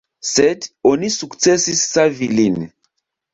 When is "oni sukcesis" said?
0.91-1.85